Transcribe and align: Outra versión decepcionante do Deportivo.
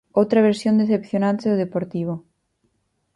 Outra 0.19 0.45
versión 0.49 0.75
decepcionante 0.81 1.45
do 1.51 1.59
Deportivo. 1.63 2.13